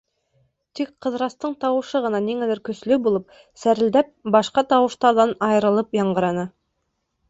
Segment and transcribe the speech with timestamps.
[0.79, 6.53] Тик Ҡыҙырастың тауышы ғына ниңәлер көслө булып, сәрелдәп, башҡа тауыштарҙан айырылып яңғыраны.